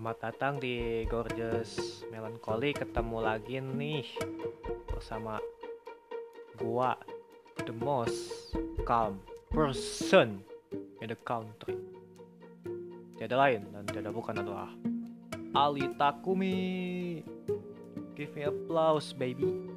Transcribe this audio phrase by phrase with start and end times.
[0.00, 2.72] Selamat datang di Gorgeous Melancholy.
[2.72, 4.08] Ketemu lagi nih
[4.88, 5.36] Bersama
[6.56, 6.96] Gua
[7.60, 8.56] The most
[8.88, 9.20] calm
[9.52, 10.40] person
[11.04, 11.76] In the country.
[13.20, 14.72] Tiada lain dan tidak bukan adalah
[15.52, 17.20] Ali Takumi.
[18.16, 19.68] Give me applause baby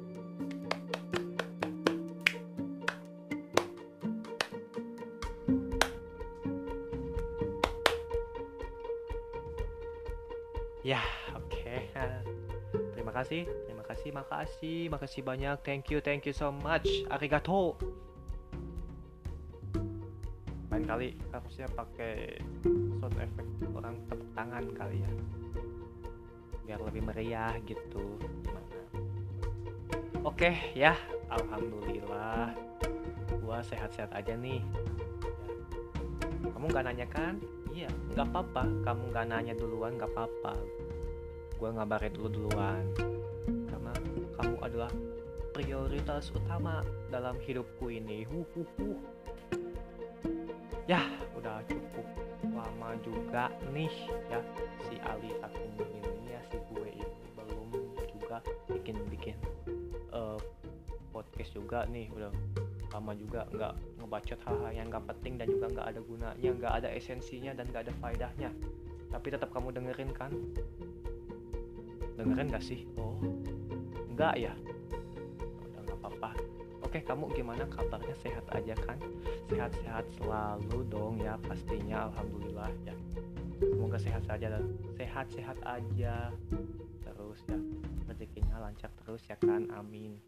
[13.24, 15.56] kasih, terima kasih, makasih, makasih banyak.
[15.64, 16.84] Thank you, thank you so much.
[17.08, 17.72] Arigato.
[20.68, 22.36] Lain kali harusnya pakai
[23.00, 25.10] sound effect orang tepuk tangan kali ya.
[26.68, 28.20] Biar lebih meriah gitu.
[28.44, 28.76] Gimana?
[30.20, 30.92] Oke, ya.
[31.32, 32.52] Alhamdulillah.
[33.40, 34.60] Gua sehat-sehat aja nih.
[36.44, 37.40] Kamu nggak nanya kan?
[37.72, 38.68] Iya, nggak apa-apa.
[38.84, 40.52] Kamu nggak nanya duluan, nggak apa-apa.
[41.56, 43.13] Gue ngabarin dulu duluan.
[44.34, 44.90] Kamu adalah
[45.54, 46.82] prioritas utama
[47.14, 48.26] dalam hidupku ini.
[48.26, 48.98] Huhuhu.
[50.90, 51.06] Ya,
[51.38, 52.06] udah cukup
[52.50, 54.42] lama juga nih ya.
[54.84, 57.06] Si Ali Takumi ini ya si gue ini
[57.38, 57.68] belum
[58.10, 59.38] juga bikin-bikin
[60.10, 60.36] uh,
[61.14, 62.10] podcast juga nih.
[62.10, 62.34] Udah
[62.90, 66.88] lama juga nggak ngebacot hal-hal yang nggak penting dan juga nggak ada gunanya nggak ada
[66.90, 68.50] esensinya dan nggak ada faedahnya.
[69.14, 70.34] Tapi tetap kamu dengerin kan?
[72.18, 72.86] Dengerin gak sih?
[72.98, 73.14] Oh
[74.14, 74.54] nggak ya.
[75.74, 76.30] Udah nggak apa-apa.
[76.86, 78.14] Oke kamu gimana kabarnya?
[78.22, 78.98] Sehat aja kan?
[79.50, 82.06] Sehat-sehat selalu dong ya pastinya.
[82.14, 82.94] Alhamdulillah ya.
[83.58, 86.30] Semoga sehat saja dan sehat-sehat aja.
[87.02, 87.58] Terus ya
[88.06, 89.66] rezekinya lancar terus ya kan?
[89.74, 90.22] Amin.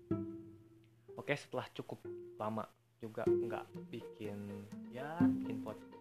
[1.14, 2.02] Oke setelah cukup
[2.42, 2.66] lama
[2.98, 5.94] juga nggak bikin ya bikin podcast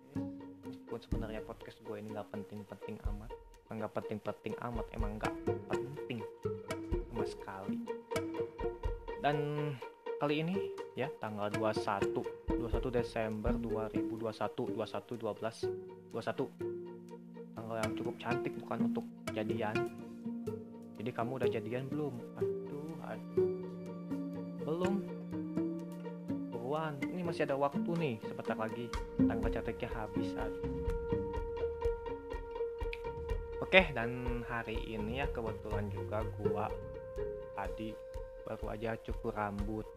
[0.66, 3.30] meskipun sebenarnya podcast gue ini nggak penting-penting amat.
[3.70, 5.34] Nggak penting-penting amat emang nggak
[5.70, 6.26] penting
[7.28, 7.82] sekali.
[9.20, 9.38] Dan
[10.22, 10.56] kali ini
[10.96, 12.14] ya tanggal 21
[12.56, 19.76] 21 Desember 2021 21 12 21 tanggal yang cukup cantik bukan untuk jadian.
[20.96, 22.14] Jadi kamu udah jadian belum?
[22.40, 23.50] Aduh aduh.
[24.66, 24.96] Belum.
[26.54, 28.16] Buruan ini masih ada waktu nih.
[28.24, 28.88] Sebentar lagi
[29.18, 30.76] tanggal cantiknya habis aduh.
[33.76, 36.72] oke dan hari ini ya kebetulan juga gua
[37.66, 37.90] tadi.
[38.46, 39.90] Baru aja cukur rambut.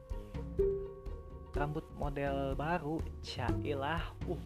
[1.53, 4.01] Rambut model baru cailah.
[4.25, 4.41] Uh.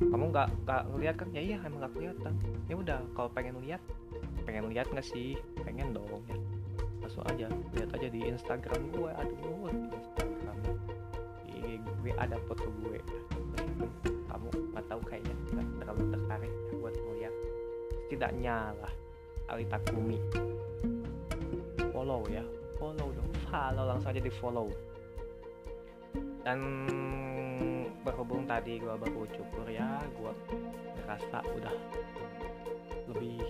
[0.00, 1.28] Kamu nggak nggak ngeliat kan?
[1.30, 2.34] Ya iya emang nggak kelihatan.
[2.66, 3.78] Ya udah kalau pengen lihat
[4.42, 5.38] pengen lihat nggak sih?
[5.62, 6.36] Pengen dong ya.
[7.04, 7.46] Langsung aja
[7.76, 10.56] lihat aja di Instagram gue aduh di Instagram.
[11.46, 12.98] Di gue ada foto gue.
[14.26, 17.34] Kamu nggak tahu kayaknya nggak terlalu tertarik buat ngeliat.
[18.08, 18.92] Setidaknya lah
[19.52, 20.18] Ali Takumi
[22.00, 22.40] follow ya.
[22.80, 23.28] Follow dong.
[23.52, 24.72] Follow langsung aja di follow.
[26.40, 26.60] Dan
[28.00, 30.32] berhubung tadi gua baru cukur ya gua
[30.96, 31.76] ngerasa udah
[33.12, 33.44] lebih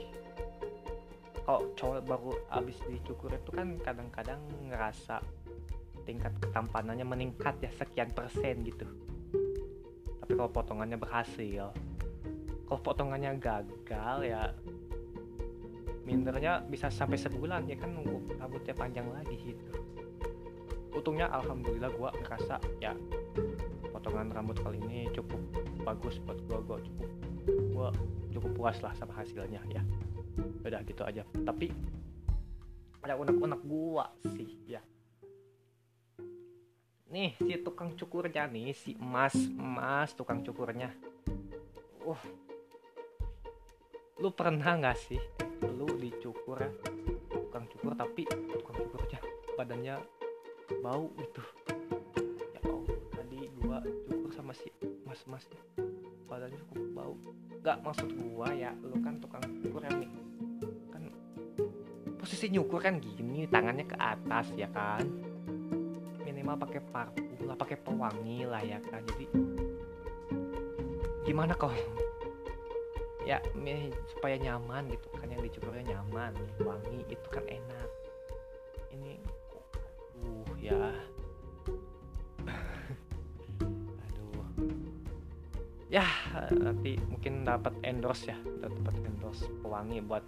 [1.46, 5.22] kalau cowok baru abis dicukur itu kan kadang-kadang ngerasa
[6.02, 8.90] tingkat ketampanannya meningkat ya sekian persen gitu.
[10.18, 11.70] Tapi kalau potongannya berhasil
[12.66, 14.50] kalau potongannya gagal ya
[16.20, 19.72] mindernya bisa sampai sebulan ya kan nunggu rambutnya panjang lagi gitu.
[20.92, 22.92] Untungnya alhamdulillah gua ngerasa ya
[23.88, 25.40] potongan rambut kali ini cukup
[25.80, 27.08] bagus buat gua gua cukup
[27.72, 27.88] gua
[28.28, 29.80] cukup puas lah sama hasilnya ya.
[30.60, 31.24] Udah gitu aja.
[31.24, 31.72] Tapi
[33.00, 34.84] ada unek-unek gua sih ya.
[37.08, 40.92] Nih si tukang cukurnya nih si emas emas tukang cukurnya.
[42.04, 42.20] Uh.
[44.20, 46.70] Lu pernah nggak sih lu dicukur ya.
[47.28, 49.20] Tukang cukur tapi tukang cukurnya
[49.58, 49.94] badannya
[50.80, 51.42] bau gitu.
[52.56, 54.70] Ya Allah tadi gua cukur sama si
[55.04, 55.60] mas masnya
[56.30, 57.14] badannya cukup bau.
[57.60, 60.10] Nggak maksud gua ya lu kan tukang cukur ya nih
[60.94, 61.02] kan
[62.16, 65.04] posisi nyukur kan gini tangannya ke atas ya kan?
[66.24, 69.02] Minimal pakai parfum lah pakai pewangi lah ya kan?
[69.12, 69.26] Jadi
[71.26, 71.70] gimana kok
[73.28, 73.38] ya
[74.10, 75.06] supaya nyaman gitu
[75.40, 77.88] yang dicukurnya nyaman wangi itu kan enak.
[78.92, 79.16] Ini
[80.20, 80.92] uh ya.
[84.04, 84.44] Aduh.
[85.88, 86.04] Ya
[86.52, 90.20] nanti mungkin dapat endorse ya dapat endorse pewangi buat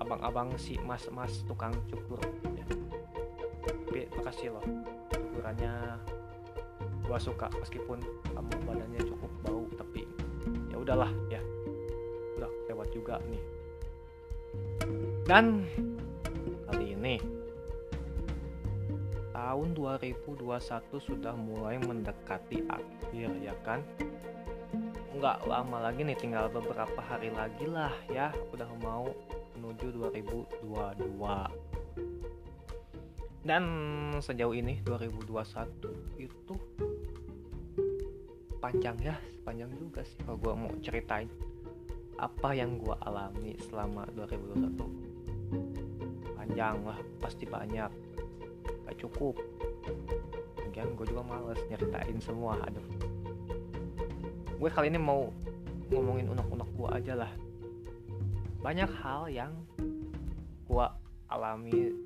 [0.00, 2.24] abang-abang si mas-mas tukang cukur.
[2.56, 2.64] Ya.
[3.84, 4.64] tapi makasih loh
[5.12, 6.00] cukurannya
[7.04, 8.00] gua suka meskipun
[8.32, 10.08] kamu badannya cukup bau tapi
[10.72, 11.44] ya udahlah ya.
[12.40, 12.48] Udah
[12.88, 13.63] juga nih
[15.24, 15.64] dan
[16.68, 17.16] kali ini
[19.32, 20.44] tahun 2021
[21.00, 23.80] sudah mulai mendekati akhir ya kan?
[25.16, 29.08] Nggak lama lagi nih tinggal beberapa hari lagi lah ya udah mau
[29.56, 30.68] menuju 2022
[33.44, 33.64] dan
[34.24, 36.54] sejauh ini 2021 itu
[38.60, 41.28] panjang ya panjang juga sih kalau gue mau ceritain
[42.16, 45.03] apa yang gue alami selama 2021
[46.44, 46.76] panjang.
[46.84, 47.90] Lah pasti banyak.
[48.84, 49.40] Gak cukup.
[50.60, 52.60] Kemudian gue juga males nyeritain semua.
[52.68, 52.84] Aduh.
[54.60, 55.32] Gue kali ini mau
[55.88, 57.32] ngomongin unek-unek gue aja lah.
[58.60, 59.52] Banyak hal yang
[60.68, 60.86] gue
[61.32, 61.96] alami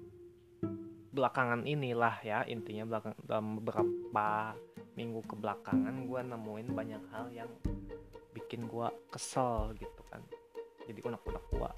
[1.10, 2.46] belakangan inilah ya.
[2.46, 4.54] Intinya belakang dalam beberapa
[4.94, 7.50] minggu kebelakangan gue nemuin banyak hal yang
[8.34, 10.22] bikin gue kesel gitu kan.
[10.86, 11.70] Jadi unek-unek gue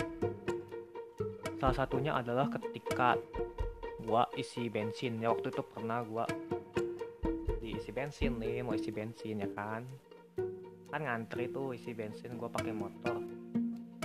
[1.60, 3.20] salah satunya adalah ketika
[4.00, 5.20] gue isi bensin.
[5.20, 6.24] Ya waktu itu pernah gue
[7.60, 9.84] diisi bensin nih mau isi bensin ya kan?
[10.88, 13.20] Kan ngantri tuh isi bensin gue pakai motor.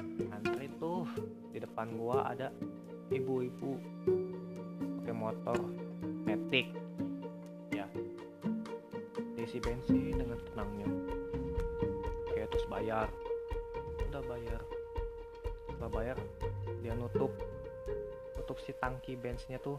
[0.03, 1.07] Ngantri tuh
[1.55, 2.51] di depan gue ada
[3.15, 3.79] ibu-ibu
[4.99, 5.55] pakai motor
[6.27, 6.75] metik.
[7.71, 7.87] Ya.
[9.39, 10.91] Diisi bensin dengan tenangnya.
[12.35, 13.07] Kayak terus bayar.
[14.11, 14.74] Udah bayar
[15.85, 16.17] setelah bayar
[16.81, 17.29] dia nutup
[18.41, 19.77] nutup si tangki bensinnya tuh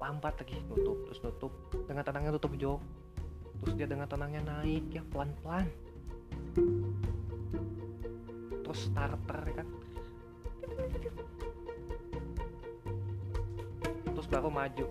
[0.00, 1.52] lambat lagi nutup terus nutup.
[1.84, 2.80] Dengan tenangnya tutup jok
[3.60, 5.68] terus dia dengan tenangnya naik ya pelan-pelan.
[8.64, 9.68] Terus starter kan?
[14.08, 14.86] Terus baru maju.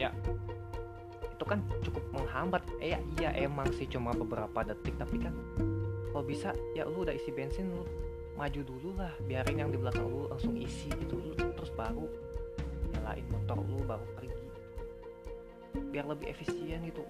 [0.00, 0.16] Ya.
[1.28, 2.64] Itu kan cukup menghambat.
[2.80, 5.36] Eh ya, iya emang sih cuma beberapa detik tapi kan
[6.08, 7.84] kalau bisa ya lu udah isi bensin lu
[8.40, 12.08] maju dulu lah biarin yang di belakang lu langsung isi gitu terus baru
[12.96, 14.46] nyalain motor lu baru pergi.
[15.92, 17.04] Biar lebih efisien gitu.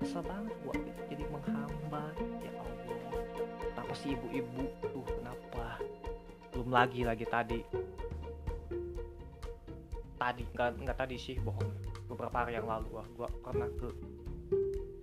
[0.00, 0.74] Kesel banget gua
[1.12, 3.12] jadi menghambat ya Allah.
[3.76, 4.64] Kenapa sih ibu-ibu?
[4.88, 5.78] Tuh kenapa?
[6.56, 7.60] Belum lagi lagi tadi.
[10.18, 11.70] Tadi nggak nggak tadi sih bohong.
[12.08, 13.88] Beberapa hari yang lalu gua gua pernah ke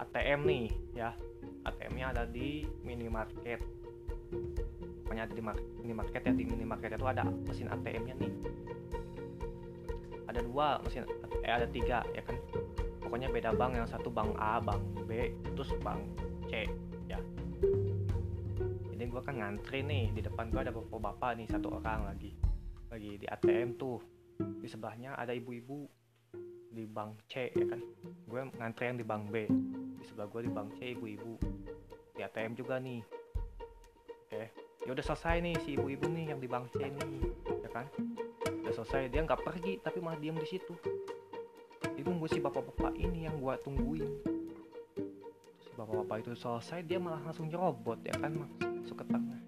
[0.01, 0.65] ATM nih
[0.97, 1.13] ya.
[1.65, 3.84] ATM-nya ada di minimarket
[5.15, 8.31] pokoknya ada di minimarket ya di minimarket itu ada mesin ATM-nya nih.
[10.27, 11.07] Ada dua mesin
[11.39, 12.35] eh ada tiga ya kan?
[12.99, 16.03] Pokoknya beda bank yang satu bank A bank B terus bank
[16.51, 16.67] C
[17.07, 17.15] ya.
[18.91, 22.35] Ini gua kan ngantri nih di depan gua ada bapak-bapak nih satu orang lagi
[22.91, 24.03] lagi di ATM tuh.
[24.35, 25.87] Di sebelahnya ada ibu-ibu
[26.75, 27.79] di bank C ya kan?
[28.27, 29.47] Gue ngantri yang di bank B.
[29.95, 31.39] Di sebelah gue di bank C ibu-ibu
[32.11, 32.99] di ATM juga nih.
[34.27, 37.21] Oke ya udah selesai nih si ibu-ibu nih yang di C nih
[37.65, 37.85] ya kan?
[38.61, 40.77] Udah selesai dia nggak pergi tapi malah diem di situ.
[41.97, 44.05] Itu nunggu si bapak-bapak ini yang gua tungguin.
[45.57, 49.41] Si bapak-bapak itu selesai dia malah langsung nyerobot ya kan masuk ke tengah.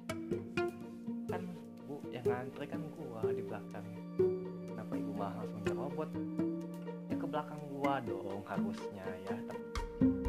[1.30, 1.42] Kan
[1.86, 3.86] bu yang ngantri kan gua di belakang
[4.74, 6.10] kenapa ibu malah langsung nyerobot?
[7.14, 9.38] Ya ke belakang gua dong harusnya ya.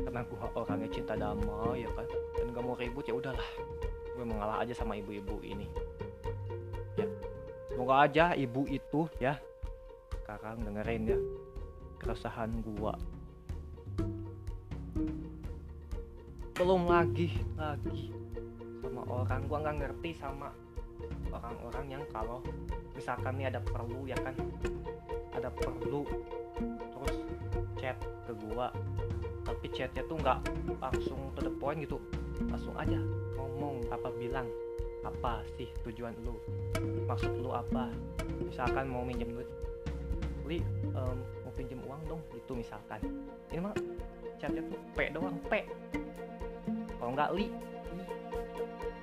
[0.04, 2.04] Karena gua orangnya cinta damai ya kan?
[2.36, 3.48] Dan gak mau ribut ya udahlah
[4.18, 5.70] gue mengalah aja sama ibu-ibu ini.
[6.98, 7.06] Ya.
[7.70, 9.38] Semoga aja ibu itu ya
[10.10, 11.18] sekarang dengerin ya
[12.02, 12.98] keresahan gua.
[16.58, 18.10] Belum lagi lagi
[18.82, 19.46] sama orang.
[19.46, 20.50] Gua nggak ngerti sama
[21.30, 22.42] orang-orang yang kalau
[22.98, 24.34] misalkan nih ada perlu ya kan?
[25.30, 26.02] Ada perlu
[26.66, 27.16] terus
[27.78, 27.94] chat
[28.26, 28.74] ke gua.
[29.46, 30.38] Tapi chatnya tuh nggak
[30.82, 32.02] langsung to the point gitu
[32.46, 32.98] langsung aja
[33.34, 34.46] ngomong apa bilang
[35.02, 36.38] apa sih tujuan lu?
[37.10, 37.90] Maksud lu apa?
[38.42, 39.50] Misalkan mau minjem duit
[40.48, 40.64] li
[40.96, 42.98] um, mau pinjem uang dong gitu misalkan.
[43.52, 43.76] Ini mah
[44.40, 45.68] chatnya tuh p doang p.
[46.98, 47.46] Kalau nggak li,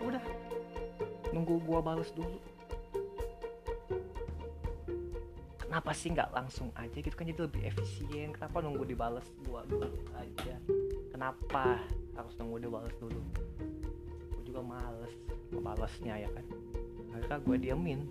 [0.01, 0.23] udah
[1.31, 2.41] nunggu gua balas dulu.
[5.61, 7.27] Kenapa sih nggak langsung aja gitu kan?
[7.27, 8.33] Jadi lebih efisien.
[8.33, 10.55] Kenapa nunggu dibales gua dulu aja?
[11.13, 11.79] Kenapa
[12.15, 13.21] harus nunggu dibales dulu.
[14.31, 15.11] Gue juga males
[15.51, 16.45] ngebalesnya ya kan?
[17.11, 18.01] Akhirnya gue diemin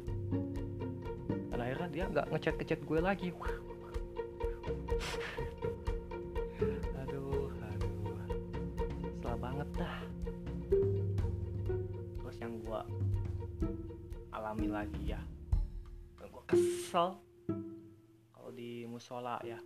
[1.53, 3.29] dan akhirnya dia nggak ngechat ngechat gue lagi.
[7.05, 8.17] Aduh aduh.
[9.21, 9.97] Salah banget dah.
[12.21, 12.81] Terus yang gue
[14.33, 15.21] alami lagi ya.
[16.21, 17.17] Gue kesel
[18.33, 19.61] kalau di musola ya.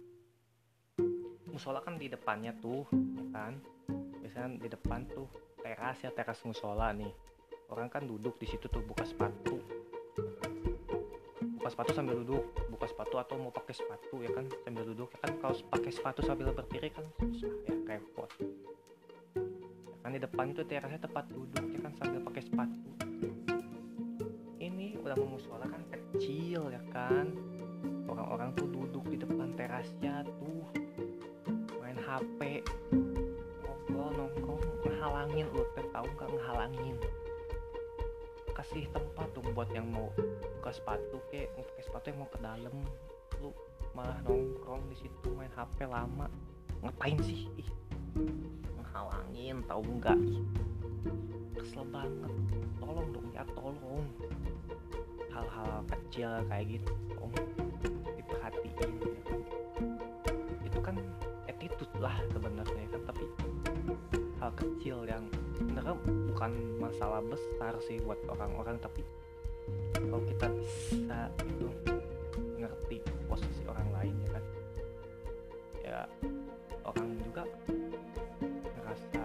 [1.49, 3.59] Musola kan di depannya tuh ya kan
[4.29, 5.25] biasanya di depan tuh
[5.65, 7.09] teras ya teras musola nih.
[7.73, 9.57] Orang kan duduk di situ tuh buka sepatu.
[11.57, 15.09] Buka sepatu sambil duduk buka sepatu atau mau pakai sepatu ya kan sambil duduk.
[15.17, 18.29] Ya kan kalau pakai sepatu sambil berdiri kan susah ya repot.
[19.97, 22.89] Ya kan di depan itu terasnya tempat duduk ya kan sambil pakai sepatu.
[24.61, 27.33] Ini udah musola kan kecil ya kan.
[28.05, 30.69] Orang-orang tuh duduk di depan terasnya tuh
[31.81, 32.61] main HP
[38.59, 40.11] kasih tempat dong buat yang mau
[40.59, 42.75] buka sepatu kek mau pakai sepatu yang mau ke dalam.
[43.39, 43.55] Lu
[43.95, 46.27] malah nongkrong di situ main HP lama.
[46.83, 47.47] Ngapain sih?
[47.55, 47.71] Ih
[48.75, 50.19] ngehalangin tahu nggak?
[51.55, 52.35] Kesel banget.
[52.83, 54.07] Tolong dong ya tolong.
[55.31, 57.31] Hal-hal kecil kayak gitu om
[58.19, 58.91] diperhatiin ya.
[60.67, 60.99] Itu kan
[61.47, 62.58] attitude lah sebenarnya
[66.99, 69.07] masalah besar sih buat orang-orang tapi
[69.95, 71.71] kalau kita bisa itu
[72.59, 72.99] ngerti
[73.31, 74.45] posisi orang lain ya kan
[75.79, 76.01] ya
[76.83, 77.47] orang juga
[78.83, 79.23] ngerasa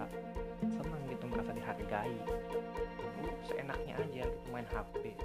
[0.69, 2.13] senang gitu merasa dihargai.
[3.25, 5.17] Lu seenaknya aja gitu main HP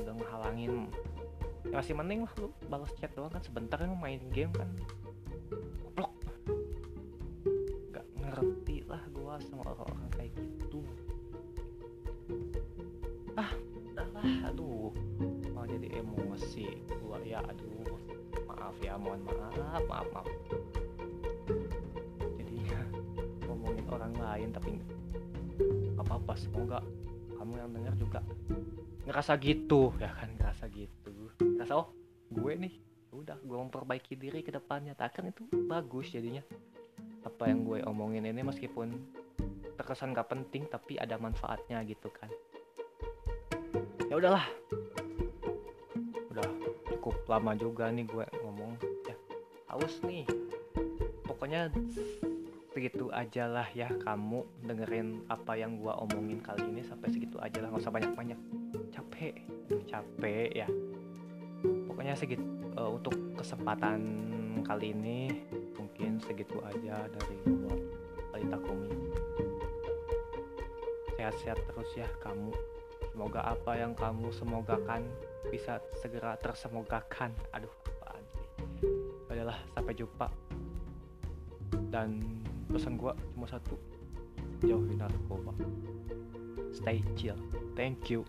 [0.00, 0.88] udah ngehalangin.
[1.68, 4.72] Ya masih mending lah lu balas chat doang kan sebentar kan main game kan.
[5.84, 6.16] Goblok.
[7.92, 10.11] Nggak ngerti lah gua sama orang-orang
[16.42, 16.66] emosi
[17.06, 17.22] gua.
[17.22, 17.94] Ya aduh
[18.50, 19.54] maaf ya mohon maaf
[19.86, 20.28] maaf maaf.
[22.34, 22.80] Jadinya
[23.46, 24.82] ngomongin orang lain tapi
[25.94, 26.78] nggak apa-apa semoga
[27.38, 28.20] kamu yang dengar juga
[29.06, 31.14] ngerasa gitu ya kan ngerasa gitu.
[31.38, 31.94] Ngerasa oh
[32.34, 34.98] gue nih ya udah gue memperbaiki diri ke depannya.
[34.98, 36.42] Tak kan itu bagus jadinya.
[37.22, 38.90] Apa yang gue omongin ini meskipun
[39.78, 42.26] terkesan gak penting tapi ada manfaatnya gitu kan.
[44.10, 44.42] Ya udahlah.
[44.42, 44.81] udah
[47.02, 48.78] cukup lama juga nih gue ngomong.
[49.10, 49.18] Ya
[49.74, 50.22] haus nih.
[51.26, 51.66] Pokoknya
[52.70, 57.58] segitu aja lah ya kamu dengerin apa yang gua omongin kali ini sampai segitu aja
[57.58, 58.38] lah nggak usah banyak-banyak.
[58.94, 59.34] Capek
[59.66, 60.70] Aduh, capek ya.
[61.90, 62.46] Pokoknya segitu
[62.78, 63.98] eh, untuk kesempatan
[64.62, 65.42] kali ini
[65.74, 67.74] mungkin segitu aja dari gua.
[68.30, 68.94] Kali Takumi
[71.18, 72.54] sehat-sehat terus ya kamu.
[73.10, 75.02] Semoga apa yang kamu semogakan
[75.48, 77.32] bisa segera tersemogakan.
[77.56, 78.44] Aduh apaan sih
[79.32, 80.26] adalah sampai jumpa.
[81.88, 82.22] Dan
[82.68, 83.74] pesan gua cuma satu.
[84.62, 85.56] Jauhin narkoba
[86.72, 87.36] stay chill.
[87.76, 88.24] Thank you